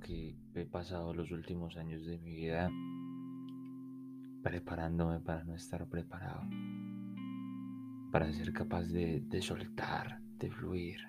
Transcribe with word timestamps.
que 0.00 0.36
he 0.54 0.64
pasado 0.64 1.14
los 1.14 1.30
últimos 1.30 1.76
años 1.76 2.04
de 2.06 2.18
mi 2.18 2.34
vida 2.34 2.70
preparándome 4.42 5.20
para 5.20 5.44
no 5.44 5.54
estar 5.54 5.86
preparado, 5.88 6.42
para 8.10 8.32
ser 8.32 8.52
capaz 8.52 8.84
de, 8.84 9.20
de 9.20 9.42
soltar, 9.42 10.20
de 10.38 10.50
fluir, 10.50 11.00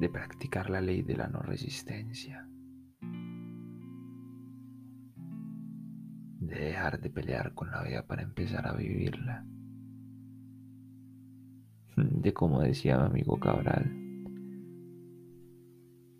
de 0.00 0.08
practicar 0.08 0.70
la 0.70 0.80
ley 0.80 1.02
de 1.02 1.16
la 1.16 1.28
no 1.28 1.40
resistencia, 1.40 2.48
de 6.40 6.54
dejar 6.54 7.00
de 7.00 7.10
pelear 7.10 7.54
con 7.54 7.70
la 7.70 7.82
vida 7.82 8.06
para 8.06 8.22
empezar 8.22 8.66
a 8.66 8.74
vivirla, 8.74 9.44
de 11.96 12.32
como 12.32 12.60
decía 12.60 12.96
mi 12.98 13.06
amigo 13.06 13.38
Cabral, 13.38 14.07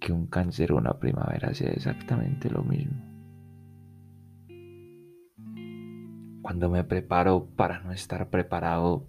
que 0.08 0.14
un 0.14 0.26
cáncer 0.26 0.72
o 0.72 0.78
una 0.78 0.98
primavera 0.98 1.52
sea 1.52 1.68
exactamente 1.68 2.48
lo 2.48 2.62
mismo. 2.64 2.96
Cuando 6.40 6.70
me 6.70 6.82
preparo 6.82 7.50
para 7.54 7.80
no 7.80 7.92
estar 7.92 8.30
preparado, 8.30 9.06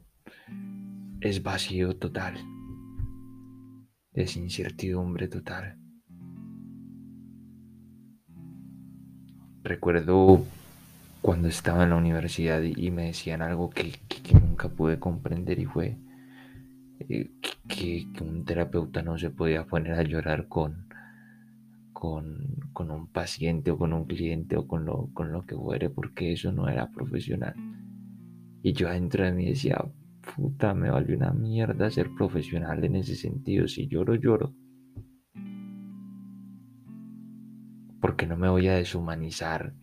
es 1.21 1.41
vacío 1.41 1.95
total, 1.95 2.35
es 4.11 4.35
incertidumbre 4.35 5.29
total. 5.29 5.77
Recuerdo 9.63 10.43
cuando 11.21 11.47
estaba 11.47 11.83
en 11.85 11.91
la 11.91 11.95
universidad 11.95 12.61
y 12.61 12.91
me 12.91 13.05
decían 13.05 13.41
algo 13.41 13.69
que, 13.69 13.93
nunca 14.33 14.67
pude 14.67 14.99
comprender 14.99 15.59
y 15.59 15.65
fue 15.65 15.97
eh, 17.07 17.31
que, 17.69 18.05
un 18.19 18.43
terapeuta 18.43 19.01
no 19.01 19.17
se 19.17 19.29
podía 19.29 19.65
poner 19.65 19.93
a 19.93 20.03
llorar 20.03 20.49
con, 20.49 20.88
con, 21.99 22.55
un 22.79 23.07
paciente 23.11 23.71
o 23.71 23.77
con 23.77 23.91
un 23.91 24.05
cliente 24.05 24.55
o 24.55 24.65
con 24.65 24.85
lo, 24.85 25.09
con 25.13 25.33
lo 25.33 25.45
que 25.45 25.55
fuere, 25.55 25.89
porque 25.89 26.31
eso 26.31 26.53
no 26.53 26.69
era 26.69 26.89
profesional. 26.91 27.53
Y 28.63 28.71
yo 28.71 28.87
adentro 28.87 29.25
de 29.25 29.33
mí 29.33 29.45
decía, 29.45 29.83
puta, 30.33 30.73
me 30.73 30.89
vale 30.89 31.13
una 31.13 31.33
mierda 31.33 31.91
ser 31.91 32.09
profesional 32.17 32.85
en 32.85 32.95
ese 32.95 33.15
sentido. 33.15 33.67
Si 33.67 33.87
lloro, 33.87 34.15
lloro. 34.15 34.55
Porque 37.99 38.25
no 38.25 38.37
me 38.37 38.47
voy 38.47 38.67
a 38.69 38.75
deshumanizar 38.75 39.73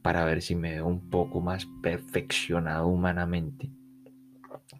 para 0.00 0.24
ver 0.24 0.42
si 0.42 0.54
me 0.54 0.74
veo 0.74 0.86
un 0.86 1.10
poco 1.10 1.40
más 1.40 1.66
perfeccionado 1.82 2.86
humanamente. 2.86 3.72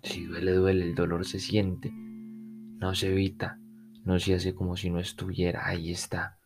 Si 0.05 0.27
duele, 0.27 0.53
duele, 0.53 0.85
el 0.85 0.95
dolor 0.95 1.25
se 1.25 1.41
siente, 1.41 1.91
no 1.91 2.95
se 2.95 3.11
evita, 3.11 3.59
no 4.05 4.21
se 4.21 4.35
hace 4.35 4.55
como 4.55 4.77
si 4.77 4.91
no 4.91 5.01
estuviera, 5.01 5.67
ahí 5.67 5.91
está. 5.91 6.39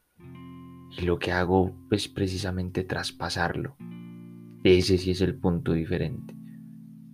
Y 0.97 1.03
lo 1.03 1.19
que 1.19 1.33
hago 1.33 1.75
es 1.91 2.09
precisamente 2.09 2.85
traspasarlo. 2.85 3.77
Ese 4.65 4.99
sí 4.99 5.11
es 5.13 5.21
el 5.21 5.37
punto 5.37 5.73
diferente. 5.73 6.35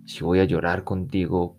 Si 0.06 0.22
voy 0.22 0.39
a 0.39 0.44
llorar 0.44 0.84
contigo, 0.84 1.58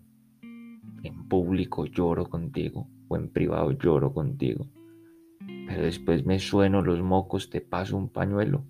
en 1.02 1.28
público 1.28 1.86
lloro 1.86 2.28
contigo 2.28 2.88
o 3.08 3.16
en 3.16 3.28
privado 3.28 3.72
lloro 3.72 4.12
contigo. 4.12 4.68
Pero 5.38 5.82
después 5.82 6.24
me 6.24 6.38
sueno 6.38 6.82
los 6.82 7.02
mocos, 7.02 7.50
te 7.50 7.60
paso 7.60 7.96
un 7.96 8.08
pañuelo 8.08 8.64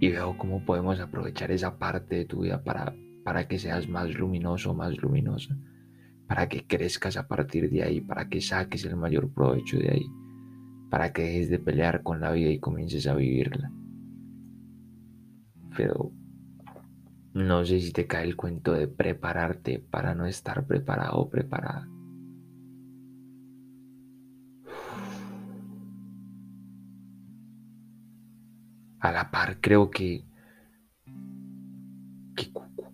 y 0.00 0.10
veo 0.10 0.36
cómo 0.38 0.64
podemos 0.64 1.00
aprovechar 1.00 1.50
esa 1.50 1.78
parte 1.78 2.16
de 2.16 2.24
tu 2.24 2.42
vida 2.42 2.62
para, 2.62 2.94
para 3.24 3.48
que 3.48 3.58
seas 3.58 3.88
más 3.88 4.14
luminoso, 4.14 4.74
más 4.74 4.96
luminosa, 4.96 5.56
para 6.28 6.48
que 6.48 6.66
crezcas 6.66 7.16
a 7.16 7.26
partir 7.26 7.68
de 7.70 7.82
ahí, 7.82 8.00
para 8.00 8.28
que 8.28 8.40
saques 8.40 8.84
el 8.84 8.96
mayor 8.96 9.32
provecho 9.32 9.78
de 9.78 9.90
ahí 9.90 10.06
para 10.90 11.12
que 11.12 11.22
dejes 11.22 11.50
de 11.50 11.58
pelear 11.58 12.02
con 12.02 12.20
la 12.20 12.32
vida 12.32 12.50
y 12.50 12.58
comiences 12.58 13.06
a 13.06 13.14
vivirla. 13.14 13.70
Pero 15.76 16.12
no 17.34 17.64
sé 17.64 17.80
si 17.80 17.92
te 17.92 18.06
cae 18.06 18.24
el 18.24 18.36
cuento 18.36 18.72
de 18.72 18.88
prepararte 18.88 19.78
para 19.78 20.14
no 20.14 20.26
estar 20.26 20.66
preparado 20.66 21.18
o 21.18 21.30
preparada. 21.30 21.88
A 29.00 29.12
la 29.12 29.30
par 29.30 29.60
creo 29.60 29.90
que, 29.90 30.24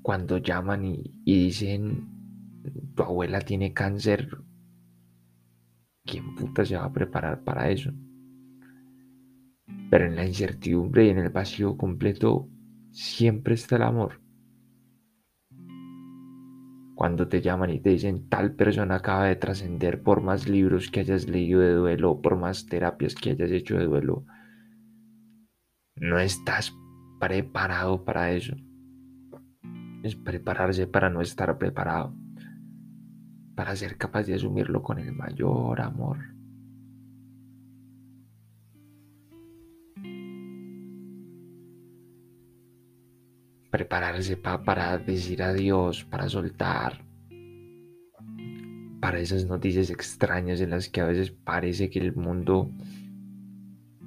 cuando 0.03 0.37
llaman 0.37 0.85
y 0.85 1.45
dicen 1.45 2.15
tu 2.95 3.03
abuela 3.03 3.41
tiene 3.41 3.73
cáncer 3.73 4.29
¿quién 6.05 6.35
puta 6.35 6.65
se 6.65 6.77
va 6.77 6.85
a 6.85 6.93
preparar 6.93 7.43
para 7.43 7.71
eso? 7.71 7.91
Pero 9.91 10.07
en 10.07 10.17
la 10.17 10.27
incertidumbre 10.27 11.07
y 11.07 11.11
en 11.11 11.19
el 11.19 11.31
vacío 11.31 11.77
completo 11.77 12.49
siempre 12.91 13.55
está 13.55 13.77
el 13.77 13.83
amor. 13.83 14.21
Cuando 16.95 17.27
te 17.27 17.41
llaman 17.41 17.71
y 17.71 17.81
te 17.81 17.91
dicen 17.91 18.29
tal 18.29 18.55
persona 18.55 18.97
acaba 18.97 19.25
de 19.25 19.37
trascender 19.37 20.03
por 20.03 20.21
más 20.21 20.49
libros 20.49 20.91
que 20.91 21.01
hayas 21.01 21.29
leído 21.29 21.61
de 21.61 21.73
duelo, 21.73 22.21
por 22.21 22.37
más 22.37 22.67
terapias 22.67 23.15
que 23.15 23.31
hayas 23.31 23.51
hecho 23.51 23.77
de 23.77 23.87
duelo, 23.87 24.25
no 25.97 26.19
estás 26.19 26.73
preparado 27.19 28.05
para 28.05 28.33
eso. 28.33 28.55
Es 30.05 30.15
prepararse 30.15 30.87
para 30.87 31.11
no 31.11 31.21
estar 31.21 31.57
preparado 31.59 32.15
para 33.55 33.77
ser 33.77 33.97
capaz 33.97 34.25
de 34.25 34.35
asumirlo 34.35 34.83
con 34.83 34.99
el 34.99 35.13
mayor 35.13 35.81
amor. 35.81 36.19
Prepararse 43.71 44.37
para 44.37 44.99
decir 44.99 45.43
adiós, 45.43 46.05
para 46.05 46.29
soltar, 46.29 47.05
para 49.01 49.19
esas 49.19 49.47
noticias 49.47 49.91
extrañas 49.91 50.61
en 50.61 50.71
las 50.71 50.89
que 50.89 51.01
a 51.01 51.07
veces 51.07 51.31
parece 51.31 51.91
que 51.91 51.99
el 51.99 52.15
mundo 52.15 52.71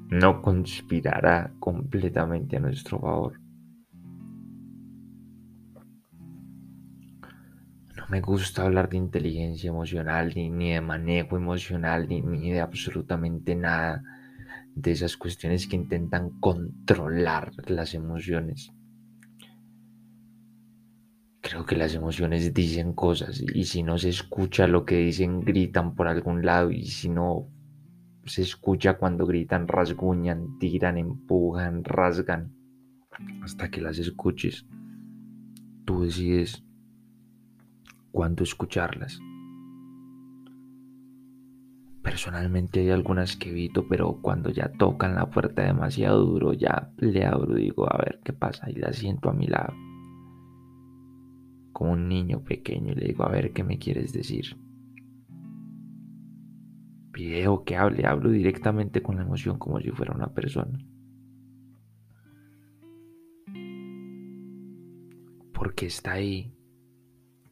no 0.10 0.42
conspirará 0.42 1.54
completamente 1.60 2.58
a 2.58 2.62
nuestro 2.62 3.00
favor. 3.00 3.47
Me 8.10 8.22
gusta 8.22 8.64
hablar 8.64 8.90
de 8.90 8.98
inteligencia 8.98 9.70
emocional, 9.70 10.34
ni, 10.34 10.72
de 10.74 10.82
manejo 10.82 11.36
emocional, 11.36 12.08
ni, 12.08 12.22
ni 12.22 12.52
de 12.52 12.62
absolutamente 12.62 13.56
nada 13.56 14.04
de 14.76 14.92
esas 14.92 15.18
cuestiones 15.18 15.68
que 15.68 15.76
intentan 15.76 16.40
controlar 16.40 17.52
las 17.68 17.94
emociones. 17.94 18.72
Creo 21.42 21.66
que 21.66 21.76
las 21.76 21.96
emociones 21.96 22.54
dicen 22.54 22.94
cosas 22.94 23.42
y 23.42 23.64
si 23.66 23.84
no 23.84 23.98
se 23.98 24.10
escucha 24.10 24.68
lo 24.68 24.86
que 24.86 24.98
dicen, 24.98 25.42
gritan 25.42 25.96
por 25.96 26.08
algún 26.08 26.46
lado 26.46 26.72
y 26.72 26.86
si 26.86 27.10
no 27.10 27.48
se 28.26 28.42
escucha 28.42 28.98
cuando 28.98 29.26
gritan, 29.26 29.68
rasguñan, 29.68 30.60
tiran, 30.60 30.98
empujan, 30.98 31.84
rasgan, 31.84 32.54
hasta 33.42 33.70
que 33.70 33.82
las 33.82 33.98
escuches. 33.98 34.66
Tú 35.86 36.04
decides 36.04 36.67
cuándo 38.12 38.44
escucharlas. 38.44 39.20
Personalmente 42.08 42.80
hay 42.80 42.90
algunas 42.90 43.36
que 43.36 43.50
evito, 43.50 43.86
pero 43.90 44.22
cuando 44.22 44.50
ya 44.50 44.72
tocan 44.72 45.16
la 45.16 45.30
puerta 45.30 45.64
demasiado 45.64 46.26
duro, 46.26 46.54
ya 46.54 46.92
le 46.98 47.26
abro 47.26 47.56
digo, 47.56 47.86
a 47.92 47.98
ver 47.98 48.22
qué 48.24 48.32
pasa, 48.32 48.70
y 48.72 48.76
la 48.76 48.94
siento 48.94 49.30
a 49.30 49.34
mi 49.34 49.46
lado. 49.46 49.74
Como 51.74 51.92
un 51.92 52.08
niño 52.08 52.44
pequeño 52.46 52.94
y 52.94 52.96
le 52.96 53.08
digo, 53.08 53.26
a 53.26 53.30
ver 53.30 53.52
qué 53.52 53.64
me 53.64 53.78
quieres 53.78 54.14
decir. 54.14 54.58
Video 57.12 57.66
que 57.66 57.76
hable, 57.76 58.08
hablo 58.08 58.30
directamente 58.30 59.02
con 59.02 59.18
la 59.18 59.24
emoción 59.24 59.60
como 59.60 59.82
si 59.82 59.92
fuera 59.92 60.16
una 60.16 60.34
persona. 60.34 60.80
Porque 65.52 65.88
está 65.88 66.14
ahí 66.14 66.57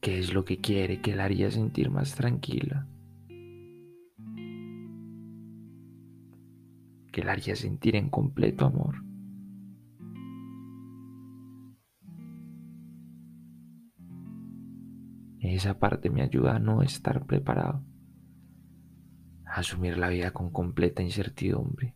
qué 0.06 0.20
es 0.20 0.36
lo 0.36 0.46
que 0.46 0.60
quiere 0.60 1.02
que 1.02 1.16
la 1.16 1.24
haría 1.24 1.50
sentir 1.50 1.90
más 1.90 2.14
tranquila, 2.14 2.86
que 7.12 7.24
la 7.24 7.32
haría 7.32 7.56
sentir 7.56 7.96
en 7.96 8.12
completo 8.12 8.68
amor. 8.68 9.04
Esa 15.40 15.80
parte 15.80 16.12
me 16.12 16.22
ayuda 16.22 16.58
a 16.58 16.60
no 16.60 16.84
estar 16.84 17.26
preparado, 17.26 17.84
a 19.44 19.62
asumir 19.62 19.98
la 19.98 20.10
vida 20.10 20.30
con 20.30 20.52
completa 20.52 21.02
incertidumbre. 21.02 21.96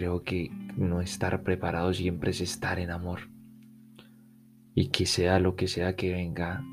Creo 0.00 0.22
que 0.22 0.50
no 0.78 1.02
estar 1.02 1.42
preparado 1.42 1.92
siempre 1.92 2.30
es 2.30 2.40
estar 2.40 2.78
en 2.78 2.90
amor. 2.90 3.28
Y 4.74 4.88
que 4.88 5.04
sea 5.04 5.38
lo 5.38 5.56
que 5.56 5.68
sea 5.68 5.94
que 5.94 6.10
venga 6.10 6.64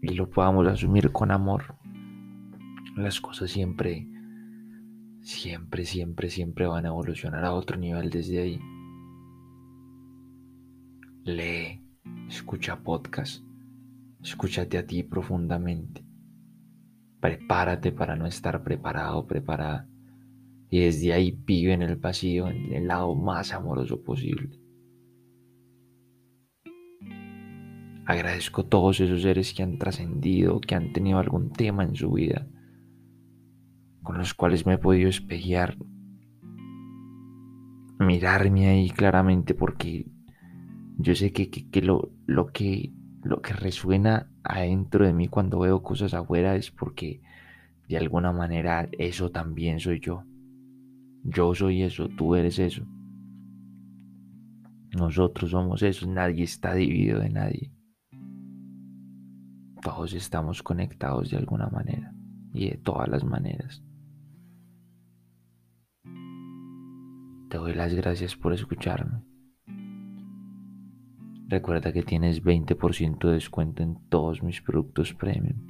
y 0.00 0.14
lo 0.14 0.30
podamos 0.30 0.66
asumir 0.68 1.12
con 1.12 1.30
amor, 1.30 1.76
las 2.96 3.20
cosas 3.20 3.50
siempre, 3.50 4.08
siempre, 5.20 5.84
siempre, 5.84 6.30
siempre 6.30 6.66
van 6.66 6.86
a 6.86 6.88
evolucionar 6.88 7.44
a 7.44 7.52
otro 7.52 7.76
nivel 7.76 8.08
desde 8.08 8.40
ahí. 8.40 8.60
Lee, 11.24 11.84
escucha 12.26 12.82
podcast, 12.82 13.44
escúchate 14.22 14.78
a 14.78 14.86
ti 14.86 15.02
profundamente. 15.02 16.06
Prepárate 17.20 17.92
para 17.92 18.16
no 18.16 18.24
estar 18.24 18.64
preparado, 18.64 19.26
preparada. 19.26 19.89
Y 20.70 20.80
desde 20.80 21.12
ahí 21.12 21.36
vive 21.44 21.72
en 21.72 21.82
el 21.82 21.96
vacío, 21.96 22.48
en 22.48 22.72
el 22.72 22.86
lado 22.86 23.14
más 23.14 23.52
amoroso 23.52 24.02
posible. 24.02 24.60
Agradezco 28.06 28.62
a 28.62 28.68
todos 28.68 29.00
esos 29.00 29.22
seres 29.22 29.52
que 29.52 29.62
han 29.62 29.78
trascendido, 29.78 30.60
que 30.60 30.74
han 30.74 30.92
tenido 30.92 31.18
algún 31.18 31.52
tema 31.52 31.84
en 31.84 31.94
su 31.94 32.12
vida, 32.12 32.46
con 34.02 34.18
los 34.18 34.34
cuales 34.34 34.66
me 34.66 34.74
he 34.74 34.78
podido 34.78 35.08
espejear, 35.08 35.76
mirarme 37.98 38.68
ahí 38.68 38.90
claramente, 38.90 39.54
porque 39.54 40.06
yo 40.98 41.14
sé 41.14 41.32
que, 41.32 41.82
lo, 41.82 42.10
lo, 42.26 42.48
que 42.48 42.92
lo 43.22 43.42
que 43.42 43.52
resuena 43.52 44.30
adentro 44.42 45.06
de 45.06 45.12
mí 45.12 45.28
cuando 45.28 45.60
veo 45.60 45.82
cosas 45.82 46.14
afuera 46.14 46.56
es 46.56 46.70
porque 46.70 47.20
de 47.88 47.96
alguna 47.96 48.32
manera 48.32 48.88
eso 48.92 49.30
también 49.30 49.80
soy 49.80 50.00
yo. 50.00 50.24
Yo 51.22 51.54
soy 51.54 51.82
eso, 51.82 52.08
tú 52.08 52.34
eres 52.34 52.58
eso. 52.58 52.84
Nosotros 54.96 55.50
somos 55.50 55.82
eso, 55.82 56.06
nadie 56.06 56.44
está 56.44 56.74
dividido 56.74 57.20
de 57.20 57.30
nadie 57.30 57.72
todos 59.80 60.12
estamos 60.12 60.62
conectados 60.62 61.30
de 61.30 61.38
alguna 61.38 61.68
manera 61.68 62.12
y 62.52 62.70
de 62.70 62.76
todas 62.76 63.08
las 63.08 63.24
maneras. 63.24 63.82
Te 67.48 67.56
doy 67.56 67.74
las 67.74 67.94
gracias 67.94 68.36
por 68.36 68.52
escucharme. 68.52 69.22
Recuerda 71.48 71.92
que 71.92 72.02
tienes 72.02 72.44
20% 72.44 73.26
de 73.26 73.34
descuento 73.34 73.82
en 73.82 73.98
todos 74.08 74.42
mis 74.42 74.60
productos 74.60 75.12
premium 75.14 75.66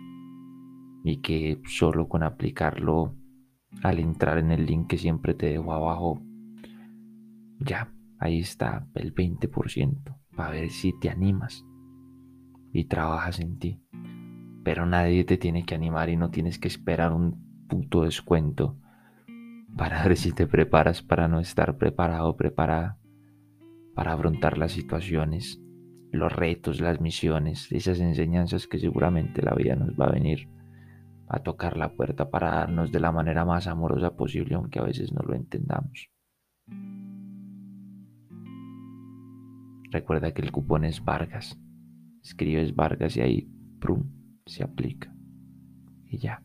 y 1.02 1.22
que 1.22 1.62
solo 1.66 2.06
con 2.06 2.22
aplicarlo 2.22 3.14
al 3.82 3.98
entrar 3.98 4.38
en 4.38 4.50
el 4.50 4.66
link 4.66 4.88
que 4.88 4.98
siempre 4.98 5.34
te 5.34 5.46
dejo 5.46 5.72
abajo, 5.72 6.22
ya, 7.58 7.92
ahí 8.18 8.40
está 8.40 8.86
el 8.94 9.14
20% 9.14 10.16
para 10.36 10.50
ver 10.50 10.70
si 10.70 10.98
te 10.98 11.10
animas 11.10 11.64
y 12.72 12.84
trabajas 12.84 13.40
en 13.40 13.58
ti. 13.58 13.82
Pero 14.62 14.86
nadie 14.86 15.24
te 15.24 15.38
tiene 15.38 15.64
que 15.64 15.74
animar 15.74 16.10
y 16.10 16.16
no 16.16 16.30
tienes 16.30 16.58
que 16.58 16.68
esperar 16.68 17.12
un 17.12 17.66
puto 17.68 18.04
descuento 18.04 18.78
para 19.76 20.02
ver 20.02 20.16
si 20.16 20.32
te 20.32 20.46
preparas 20.46 21.02
para 21.02 21.28
no 21.28 21.40
estar 21.40 21.78
preparado, 21.78 22.36
preparada 22.36 22.98
para 23.94 24.12
afrontar 24.12 24.58
las 24.58 24.72
situaciones, 24.72 25.60
los 26.12 26.32
retos, 26.32 26.80
las 26.80 27.00
misiones, 27.00 27.70
esas 27.72 28.00
enseñanzas 28.00 28.66
que 28.66 28.78
seguramente 28.78 29.42
la 29.42 29.54
vida 29.54 29.76
nos 29.76 29.90
va 29.90 30.06
a 30.06 30.12
venir 30.12 30.48
a 31.32 31.44
tocar 31.44 31.76
la 31.76 31.94
puerta 31.94 32.28
para 32.28 32.50
darnos 32.50 32.90
de 32.90 32.98
la 32.98 33.12
manera 33.12 33.44
más 33.44 33.68
amorosa 33.68 34.16
posible, 34.16 34.56
aunque 34.56 34.80
a 34.80 34.82
veces 34.82 35.12
no 35.12 35.22
lo 35.22 35.34
entendamos. 35.34 36.10
Recuerda 39.92 40.32
que 40.32 40.42
el 40.42 40.50
cupón 40.50 40.84
es 40.84 41.04
Vargas. 41.04 41.56
Escribes 42.22 42.74
Vargas 42.74 43.16
y 43.16 43.20
ahí, 43.20 43.48
prum, 43.78 44.10
se 44.44 44.64
aplica. 44.64 45.14
Y 46.06 46.18
ya. 46.18 46.42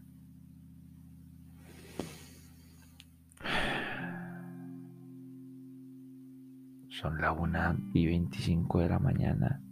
Son 6.89 7.19
la 7.19 7.31
1 7.31 7.89
y 7.93 8.05
25 8.05 8.81
de 8.81 8.89
la 8.89 8.99
mañana 8.99 9.63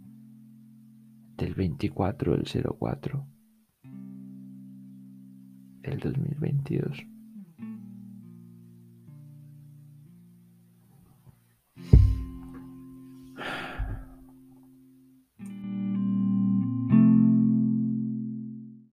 del 1.36 1.54
24 1.54 2.32
del 2.32 2.44
04 2.78 3.33
del 5.84 5.98
2022. 6.00 7.13